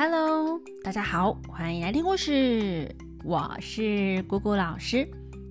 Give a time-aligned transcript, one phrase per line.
[0.00, 2.88] Hello，大家好，欢迎来听故事。
[3.24, 5.04] 我是姑姑老师。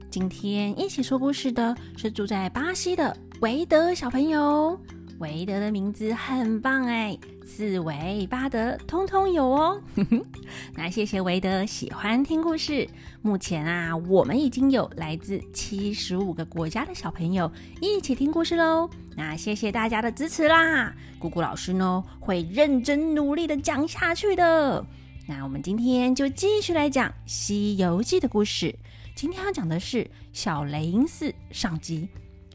[0.10, 4.80] 今天一起说故事的是住在巴西的维德小朋友。
[5.20, 9.82] 维德的名字很棒哎，四维八德通通有哦。
[10.76, 12.88] 那谢谢维德喜欢听故事。
[13.22, 17.50] 目前啊，我们已经有来自七十五个国家的小朋友
[17.82, 18.90] 一起听故事喽。
[19.16, 20.94] 那谢谢大家的支持啦！
[21.18, 24.86] 姑姑老师呢会认真努力的讲下去的。
[25.26, 28.76] 那我们今天就继续来讲《西游记》的故事。
[29.16, 32.08] 今天要讲的是小雷音寺上集。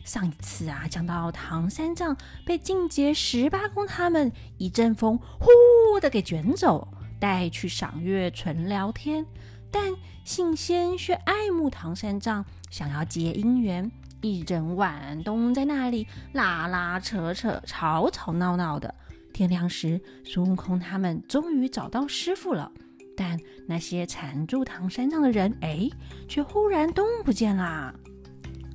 [0.04, 6.88] 上一次啊，讲到唐三藏被净洁十八公他们一阵风呼的给卷走，
[7.20, 9.24] 带去赏月纯聊天。
[9.70, 9.92] 但
[10.24, 18.94] 信仙却爱慕唐三藏，想要结姻缘，一整晚都在那里拉拉扯扯、吵吵闹闹的。
[19.32, 22.70] 天亮时，孙悟空他们终于找到师傅了，
[23.16, 25.88] 但那些缠住唐三藏的人，哎，
[26.28, 27.94] 却忽然都不见啦。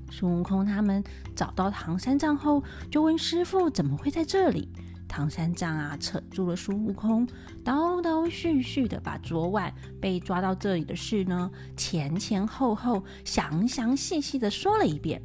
[0.10, 1.04] 孙悟空他们
[1.36, 4.70] 找到唐三藏后，就问师傅怎么会在这里。
[5.08, 7.26] 唐三藏啊，扯住了孙悟空，
[7.64, 15.22] 叨叨絮絮的把昨晚被抓到这里的事呢，前前后后、详详细细的说了一遍。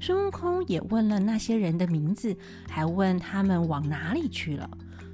[0.00, 2.36] 孙悟空也问了那些人的名字，
[2.68, 4.70] 还问他们往哪里去了。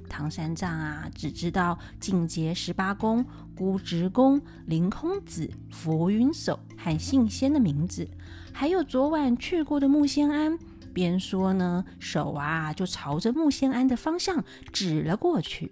[0.07, 8.07] 唐三藏啊，只知道净洁十八宫、孤直公、凌空子、浮云手和信仙的名字。
[8.53, 10.57] 还有昨晚去过的木仙庵，
[10.93, 15.71] 边说呢，手啊就朝着木仙庵的方向指了过去。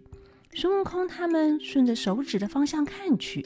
[0.54, 3.46] 孙悟空他们顺着手指的方向看去，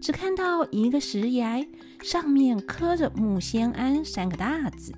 [0.00, 1.66] 只看到一个石崖，
[2.02, 4.92] 上面刻着“木仙庵”三个大字。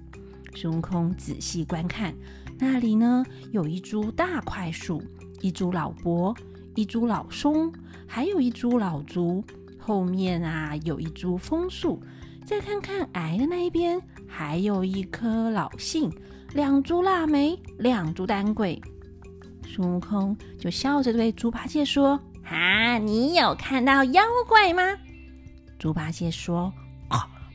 [0.56, 2.14] 孙悟空仔细观看，
[2.58, 5.00] 那里呢有一株大槐树，
[5.40, 6.34] 一株老柏，
[6.74, 7.72] 一株老松，
[8.06, 9.44] 还有一株老竹。
[9.78, 12.02] 后面啊有一株枫树。
[12.44, 16.12] 再看看矮的那一边，还有一棵老杏，
[16.52, 18.80] 两株腊梅，两株丹桂。
[19.66, 24.82] 孙悟空就笑着对猪八戒说：“啊，你有看到妖怪吗？”
[25.78, 26.70] 猪八戒说：“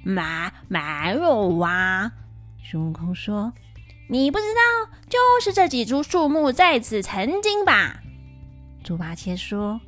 [0.03, 0.22] 没，
[0.67, 0.79] 没
[1.13, 2.11] 有啊。”
[2.63, 3.53] 孙悟空说
[4.09, 8.01] ：“你不知道，就是这几株树木在此成精吧？”
[8.83, 9.79] 猪八戒说。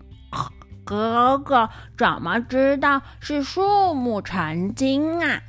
[0.83, 5.41] 哥哥怎么知道是树木成精啊？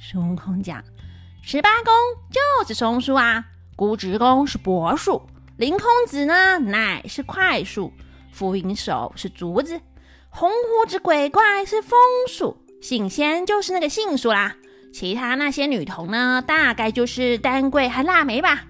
[0.00, 0.82] 孙悟空讲：
[1.42, 1.92] 十八公
[2.30, 5.22] 就是松树啊，孤直公是柏树，
[5.56, 7.92] 凌空子呢乃是快树，
[8.30, 9.80] 浮云手是竹子，
[10.28, 11.98] 红胡子鬼怪是枫
[12.28, 14.54] 树，杏仙就是那个杏树啦。
[14.92, 18.64] 其他那些女童呢，大概就是丹桂和腊梅吧。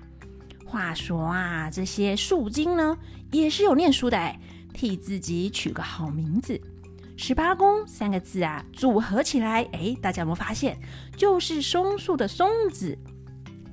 [0.64, 2.96] 话说啊，这些树精呢，
[3.32, 4.38] 也是有念书的哎。
[4.78, 6.60] 替自己取个好名字，
[7.16, 10.78] 十八公三个字啊，组合起来，哎，大家有没有发现，
[11.16, 12.96] 就是松树的松字。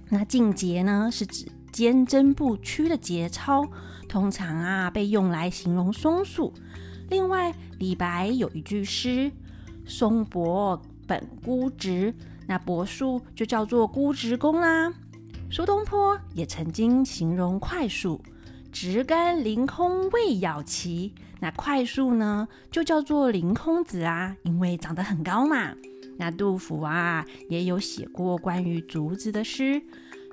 [0.09, 3.63] 那净洁呢，是指坚贞不屈的节操，
[4.09, 6.51] 通常啊被用来形容松树。
[7.11, 9.31] 另外，李白有一句诗
[9.85, 12.11] ：“松柏本孤直”，
[12.47, 14.91] 那柏树就叫做孤直公啦。
[15.51, 18.19] 苏东坡也曾经形容快树。
[18.75, 25.73] 直干凌空未咬齐，那快速呢就叫做凌空子啊，因为长得很高嘛。
[26.17, 29.81] 那杜甫啊也有写过关于竹子的诗：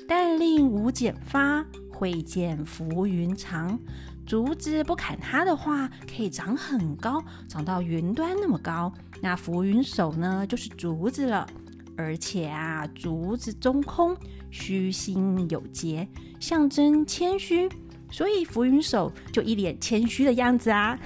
[0.08, 3.78] 但令无剪发，会见浮云长。
[4.26, 8.92] 竹子不砍它的话，可以长很高，长到云端那么高。
[9.20, 11.46] 那浮云手呢，就是竹子了。
[11.96, 14.16] 而且啊，竹子中空，
[14.50, 16.08] 虚心有节，
[16.40, 17.68] 象征谦虚。
[18.12, 20.96] 所以浮云手就一脸谦虚的样子啊。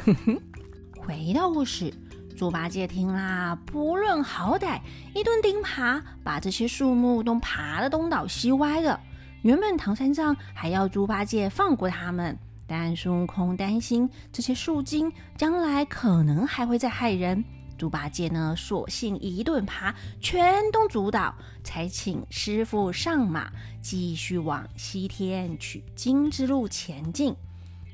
[0.99, 1.91] 回到故事，
[2.37, 4.81] 猪八戒听啦，不论好歹，
[5.15, 9.01] 一顿钉耙，把这些树木都爬得东倒西歪的。
[9.43, 12.37] 原本唐三藏还要猪八戒放过他们，
[12.67, 17.45] 但孙悟空担心这些树精将来可能还会再害人。
[17.77, 23.51] 猪八戒呢，索性一顿爬，全都阻倒，才请师傅上马，
[23.81, 27.35] 继续往西天取经之路前进。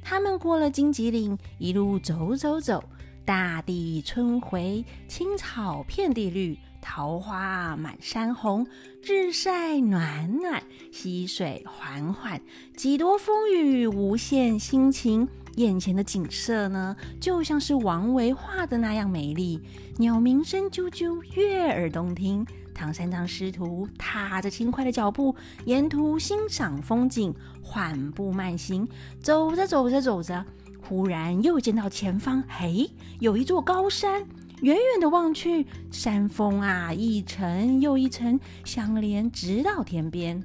[0.02, 2.82] 他们过了荆棘岭，一路走走走，
[3.24, 8.66] 大地春回，青草遍地绿，桃花满山红，
[9.02, 12.42] 日晒暖暖，溪水缓缓，
[12.76, 15.28] 几多风雨无限心情。
[15.56, 19.60] 眼前的景色呢，就像是王维画的那样美丽，
[19.98, 22.46] 鸟鸣声啾啾，悦耳动听。
[22.74, 25.34] 唐三藏师徒踏着轻快的脚步，
[25.66, 28.88] 沿途欣赏风景，缓步慢行。
[29.20, 30.44] 走着走着走着，
[30.80, 32.90] 忽然又见到前方，嘿，
[33.20, 34.24] 有一座高山。
[34.62, 40.42] 远远的望去，山峰啊，一层又一层相连，直到天边。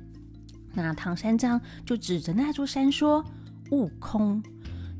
[0.73, 3.23] 那唐三藏就指着那座山说
[3.69, 4.41] ：“悟空，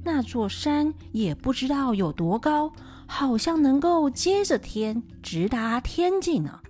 [0.08, 2.72] 那座山也不知道有多高，
[3.06, 6.62] 好像能够接着天，直达天际呢。”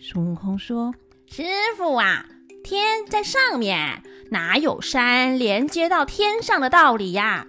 [0.00, 0.94] 孙悟空说
[1.30, 1.42] ：“师
[1.76, 2.24] 傅啊，
[2.64, 7.46] 天在上面，哪有山连接到天上的道理呀？”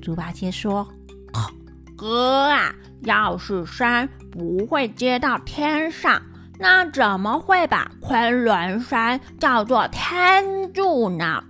[0.00, 0.88] 猪八戒说
[1.98, 2.72] ：“哥啊。”
[3.02, 6.20] 要是山不会接到天上，
[6.58, 11.44] 那怎么会把昆仑山叫做天柱呢？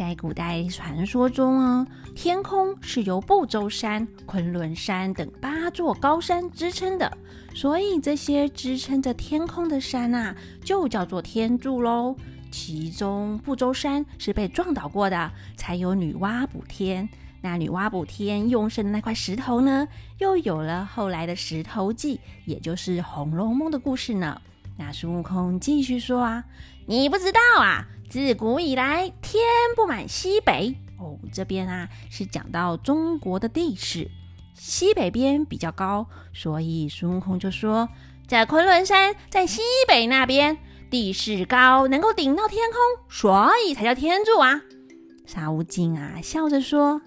[0.00, 7.18] 在古代传说中啊，天空是由不周山、昆仑山等八座高山支撑的，
[7.54, 12.16] 所以这些支撑着天空的山啊，就叫做天柱喽。
[12.50, 17.06] 其中不周山是被撞倒过的，才有女娲补天。
[17.42, 19.86] 那女娲补天用剩的那块石头呢，
[20.16, 24.40] 又有了后来的石头记，也就是《红楼梦》的故事呢。
[24.78, 26.42] 那孙悟空继续说啊
[26.90, 29.44] ：“你不知道啊，自古以来天
[29.76, 31.16] 不满西北哦。
[31.32, 34.10] 这边啊是讲到中国的地势，
[34.54, 37.88] 西北边比较高，所以孙悟空就说，
[38.26, 40.58] 在昆仑山在西北那边，
[40.90, 44.60] 地势高，能够顶到天空，所以才叫天柱啊。”
[45.24, 47.00] 沙悟净啊笑着说。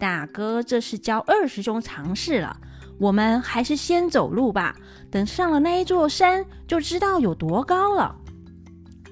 [0.00, 2.56] 大哥，这是教二师兄常识了。
[2.98, 4.74] 我们还是先走路吧，
[5.10, 8.16] 等上了那一座山，就知道有多高了。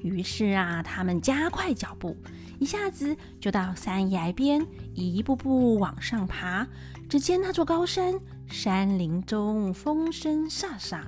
[0.04, 2.14] 于是啊，他们加快脚步，
[2.58, 4.64] 一下子就到山崖边，
[4.94, 6.66] 一步步往上爬。
[7.08, 8.14] 只见那座高山，
[8.46, 11.00] 山林中风声飒飒，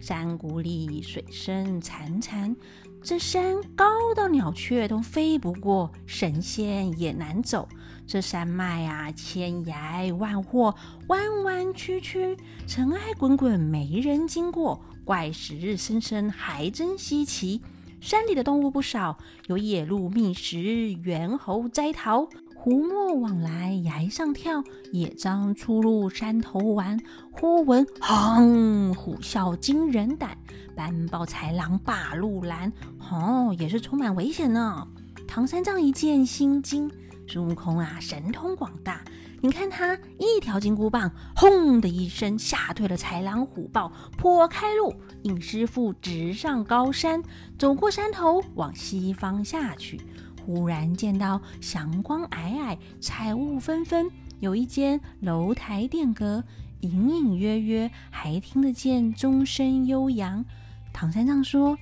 [0.00, 2.54] 山谷里水声潺潺。
[3.02, 7.66] 这山高到鸟雀都飞不过，神仙也难走。
[8.06, 10.74] 这山脉啊，千崖万壑，
[11.08, 14.84] 弯弯曲曲，尘埃滚滚，没人经过。
[15.04, 17.62] 怪石深深，还真稀奇。
[18.02, 19.16] 山里的动物不少，
[19.46, 20.58] 有野鹿觅食，
[21.04, 26.98] 猿猴摘桃，狐墨往来崖上跳，野獐出入山头玩。
[27.30, 30.36] 忽闻哼，虎啸惊人胆，
[30.74, 32.72] 斑豹豺狼把路拦。
[33.08, 34.84] 哦，也是充满危险呢。
[35.28, 36.90] 唐三藏一见心惊，
[37.28, 39.00] 孙悟空啊，神通广大。
[39.44, 47.20] 你看他一条金箍棒，轰的一声吓退了豺狼虎豹，破开路，引师傅直上高山，
[47.58, 50.00] 走过山头，往西方下去。
[50.46, 54.08] 忽然见到祥光霭霭，彩雾纷纷，
[54.38, 56.44] 有一间楼台殿阁，
[56.82, 60.44] 隐隐约约还听得见钟声悠扬。
[60.92, 61.76] 唐三藏说：“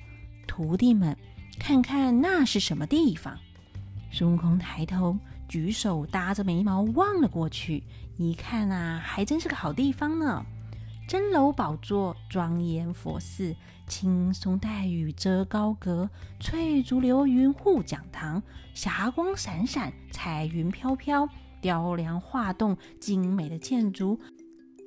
[0.47, 1.15] 徒弟们，
[1.59, 3.37] 看看那是什么地方？”
[4.11, 5.15] 孙悟空抬头。
[5.51, 7.83] 举手搭着眉毛望了过去，
[8.15, 10.45] 一看啊，还真是个好地方呢！
[11.09, 13.53] 真楼宝座，庄严佛寺，
[13.85, 16.09] 青松带雨遮高阁，
[16.39, 18.41] 翠竹流云护讲堂，
[18.73, 21.27] 霞光闪闪，彩云飘飘，
[21.59, 24.17] 雕梁画栋，精美的建筑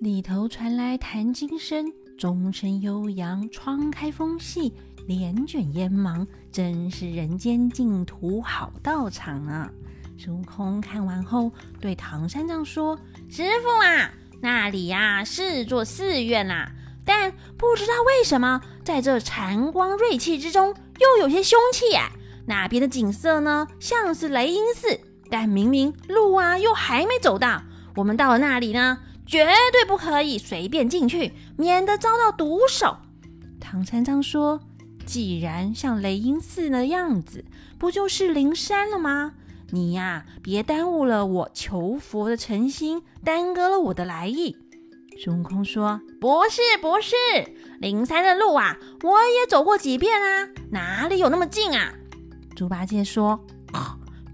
[0.00, 1.84] 里头传来弹经声，
[2.16, 4.72] 钟声悠扬，窗开风细，
[5.06, 9.70] 帘卷烟芒，真是人间净土好道场啊！
[10.16, 11.50] 孙悟空看完后，
[11.80, 12.98] 对唐三藏说
[13.28, 14.10] ：“师傅啊，
[14.40, 16.70] 那里呀是座寺院呐，
[17.04, 22.10] 但不知道为什么，在这禅光锐气之中，又有些凶气啊。
[22.46, 25.00] 那边的景色呢，像是雷音寺，
[25.30, 27.62] 但明明路啊又还没走到。
[27.96, 32.96] 我们到了那里呢，绝对不可以随便进去，免得遭到毒手。”
[33.60, 34.60] 唐三藏说
[35.04, 37.44] ：“既然像雷音寺的样子，
[37.78, 39.34] 不就是灵山了吗？”
[39.74, 44.56] 你呀，别耽误了我求佛的诚心，耽搁了我的来意。
[45.18, 47.16] 孙悟空说：“不是，不是，
[47.80, 51.92] 灵山的路啊，我也走过几遍啊，哪里有那么近啊？”
[52.54, 53.44] 猪八戒说：“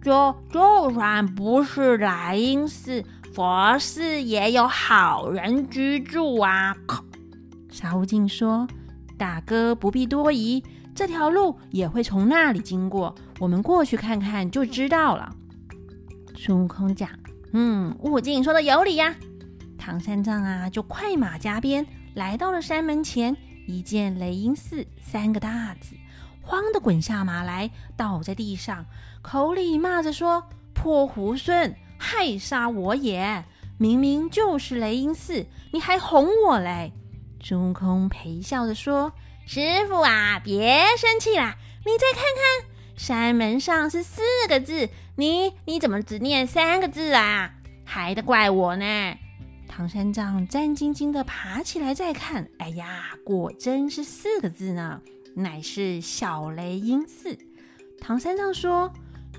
[0.04, 6.76] 就就算不是来因寺，佛寺也有好人居住啊。”
[7.72, 8.68] 沙悟净说
[9.16, 10.62] ：“大哥不必多疑。”
[11.00, 15.34] 这条路也会从那里经过，我们过去看看就知道了。
[16.36, 17.08] 孙悟空讲
[17.54, 19.16] ：“嗯，悟净说的有理呀。”
[19.80, 23.34] 唐三藏啊，就快马加鞭来到了山门前，
[23.66, 25.96] 一见“雷音寺”三个大字，
[26.42, 28.84] 慌的滚下马来，倒在地上，
[29.22, 30.44] 口里骂着说
[30.76, 33.42] ：“破猢狲，害杀我也！
[33.78, 36.92] 明明就是雷音寺，你还哄我嘞！”
[37.42, 39.10] 孙悟空陪笑着说。
[39.46, 41.56] 师傅啊，别生气啦！
[41.84, 47.52] 你再看看，山门上是四个字，你你怎么只念三个字啊？
[47.84, 49.16] 还得怪我呢。
[49.66, 55.00] 唐三藏战兢兢的爬起来再看，哎呀，果真是四个字呢，
[55.34, 57.36] 乃是小雷音寺。
[58.00, 58.92] 唐三藏说：“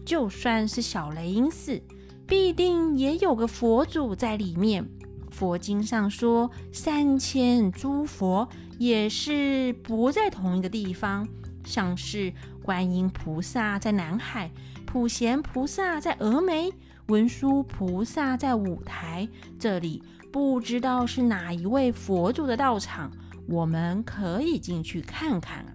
[0.05, 1.81] 就算是小雷音寺，
[2.27, 4.87] 必定也有个佛祖在里面。
[5.31, 8.47] 佛经上说，三千诸佛
[8.77, 11.27] 也是不在同一个地方，
[11.65, 14.51] 像是观音菩萨在南海，
[14.85, 16.71] 普贤菩萨在峨眉，
[17.07, 19.27] 文殊菩萨在五台，
[19.59, 23.11] 这里。”不知道是哪一位佛祖的道场，
[23.49, 25.73] 我们可以进去看看啊。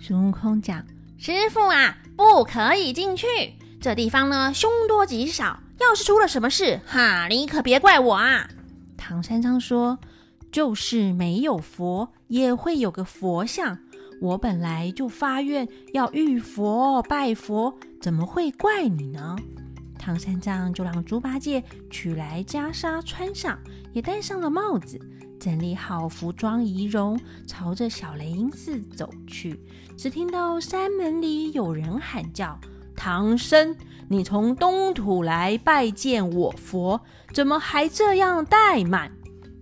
[0.00, 0.82] 孙悟空讲
[1.20, 3.26] ：“师傅啊，不可以进去，
[3.78, 8.48] 这地方呢凶多吉少，要是出了什么事，哈，你可别怪我啊。”
[9.08, 9.96] 唐三藏说
[10.50, 13.78] ：“就是没有佛，也会有个佛像。
[14.20, 19.36] 我本来就发愿要遇佛拜佛，怎么会怪你呢？”
[19.96, 23.56] 唐三藏就让猪八戒取来袈裟穿上，
[23.92, 24.98] 也戴上了帽子，
[25.38, 29.56] 整理好服装仪容，朝着小雷音寺走去。
[29.96, 32.58] 只听到山门里有人喊叫
[32.96, 33.76] ：“唐僧，
[34.08, 37.00] 你从东土来拜见我佛，
[37.32, 39.12] 怎么还这样怠慢？”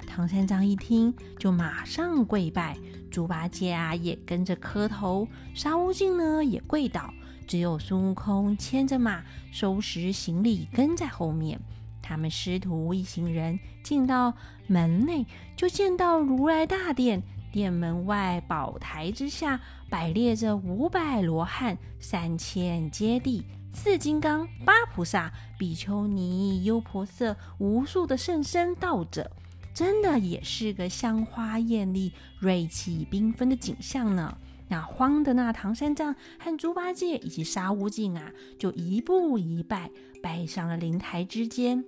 [0.06, 2.76] 唐三藏一听，就马上跪拜。
[3.10, 5.28] 猪八戒啊，也跟着磕头。
[5.54, 7.12] 沙悟净呢，也跪倒。
[7.46, 9.22] 只有孙悟空牵着马，
[9.52, 11.60] 收拾行李，跟在后面。
[12.00, 14.34] 他们师徒一行人进到
[14.66, 15.26] 门内，
[15.56, 17.22] 就见到如来大殿。
[17.54, 29.30] 殿门外宝台之下，摆列着五百罗汉、三千揭谛、四金刚、八菩萨、比丘尼、优婆塞，无数的圣僧道者，
[29.73, 34.37] 真的也是个香花艳丽、瑞气缤纷的景象呢。
[34.66, 41.84] 那慌的那唐三藏和猪八戒以及沙悟净啊，就一步一拜，拜上了灵台之间。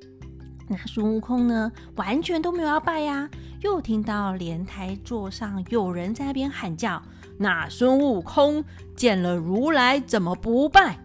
[0.68, 3.28] 那孙悟空呢，完全都没有要拜呀。
[3.60, 7.02] 又听到莲台座上有人在那边喊叫
[7.38, 8.64] ：“那孙悟空
[8.96, 10.98] 见了如来怎么不拜？”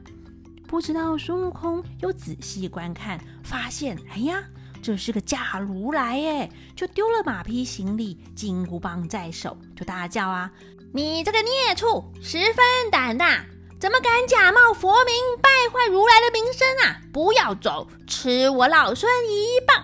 [0.68, 4.44] 不知道孙悟空又仔细观看，发现，哎呀，
[4.82, 10.52] 这是个假如来哎，就丢了马匹行李，金箍棒在手，就大叫啊。
[10.94, 13.46] 你这个孽畜，十分胆大，
[13.82, 17.02] 怎么敢假冒佛名，败坏如来的名声啊！
[17.12, 19.84] 不要走，吃我老孙一棒！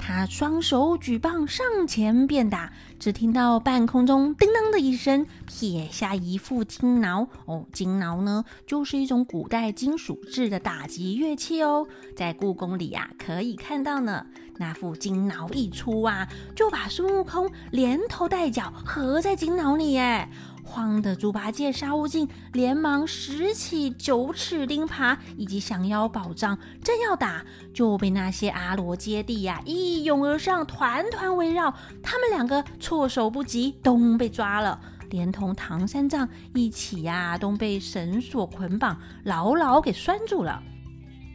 [0.00, 7.26] 他双手举棒上前便打，只听到半空中叮当的一声，撇下一副金挠。
[7.46, 14.24] 哦，金挠呢，就是一种古代金属制的打击乐器哦，在故宫里啊可以看到呢。
[14.58, 20.30] 那副金挠一出啊，就把孙悟空连头带脚合在金挠里，哎，
[20.64, 40.62] 慌的猪八戒、沙悟净连忙拾起九齿钉耙以及降妖宝杖，正要打，就被那些阿罗揭谛呀一拥而上，团团围绕，他们两个措手不及，都被抓了，连同唐三藏一起呀，都被绳索捆绑，牢牢给拴住了。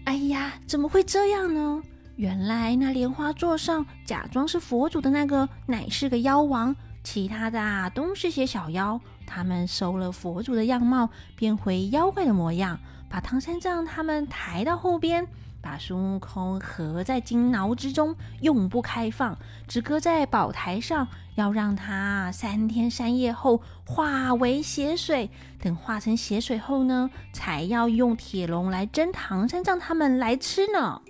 [0.06, 1.84] 哎呀，怎么会这样呢？
[2.16, 9.00] 原来那莲花座上假装是佛祖的那个，乃是个妖王，其他的啊都是些小妖。
[9.28, 15.28] 他们收了佛祖的样貌，变回妖怪的模样，把唐三藏他们抬到后边，
[15.62, 25.30] 把孙悟空合在金牢之中，永不开放，只搁在宝台上，要让他三天三夜后化为血水。
[25.62, 31.02] 等化成血水后呢，才要用铁笼来蒸唐三藏他们来吃呢。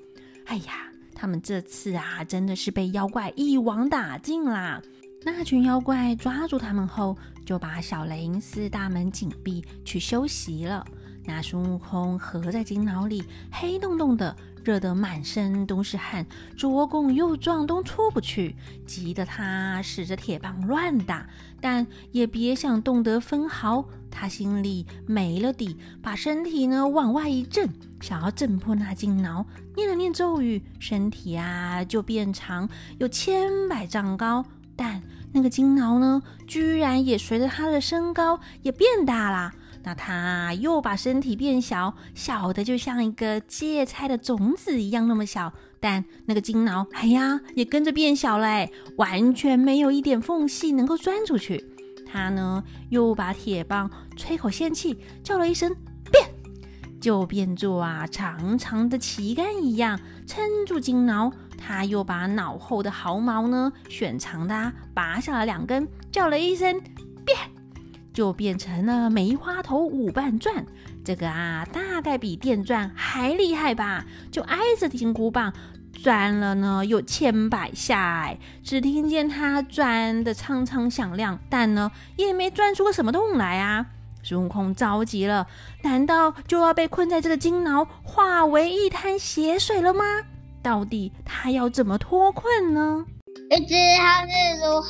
[0.47, 0.83] 哎呀！
[1.19, 4.79] 他们这次啊，真的是被妖怪一网打尽啦！
[5.29, 10.87] 那群妖怪抓住他们后，就把小雷音寺大门紧闭，去休息了。
[11.25, 18.55] 那孙悟空合在金牢里，黑洞洞的，热得满身都是汗，左拱右撞都出不去，
[18.85, 21.27] 急得他使着铁棒乱打，
[21.59, 23.83] 但也别想动得分毫。
[24.09, 27.69] 他心里没了底，把身体呢往外一震。
[27.99, 34.45] 想要震破那金挠，念了念咒语，身体啊就变长，有千百丈高。
[34.77, 35.01] 但
[35.33, 39.53] 那个金挠呢，居然也随着他的身高也变大了。
[39.83, 45.53] 那他又把身体变小，小的就像一个芥菜的种子一样那么小。
[45.79, 48.67] 但那个金挠，哎呀，也跟着变小了，
[48.97, 51.63] 完全没有一点缝隙能够钻出去。
[52.11, 55.73] 他呢，又把铁棒吹口仙气，叫了一声。
[56.11, 56.29] 变
[56.99, 66.79] 就变作啊长长的旗杆一样撑住金挠，他又把脑后的毫毛呢选长的拔下了两根，叫了一声
[67.25, 67.37] 变，
[68.13, 70.65] 就变成了梅花头五瓣钻。
[71.03, 74.05] 这个啊大概比电钻还厉害吧？
[74.31, 75.53] 就挨着金箍棒
[76.03, 83.87] 转了呢有千百下，只听见它转的苍苍响亮，但呢也没钻出个什么洞来啊！
[84.21, 85.47] 孙悟空着急了，
[85.83, 90.03] 难道就要被困在这个金牢，化为一滩血水了吗？
[90.67, 93.05] 到底他要怎么脱困呢？
[93.49, 94.89] 欲知后事如何，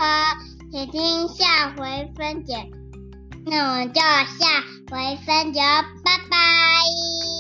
[0.72, 2.68] 请听下回分解。
[3.46, 5.60] 那我们就下回分解，
[6.04, 7.37] 拜拜。